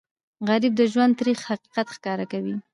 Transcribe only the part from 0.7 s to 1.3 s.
د ژوند